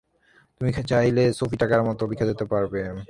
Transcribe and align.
তুমি 0.61 0.69
চাইলে 0.85 1.23
সোফি 1.39 1.55
টাকারের 1.61 1.85
মতো 1.89 2.03
বিখ্যাত 2.09 2.29
হতে 2.33 2.45
পারবে। 2.53 2.79